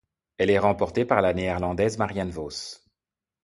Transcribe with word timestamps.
Elle 0.39 0.49
est 0.49 0.57
remportée 0.57 1.05
par 1.05 1.21
la 1.21 1.31
Néerlandaise 1.31 1.99
Marianne 1.99 2.31
Vos. 2.31 2.49